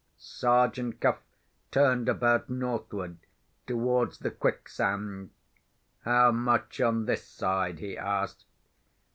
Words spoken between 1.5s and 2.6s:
turned about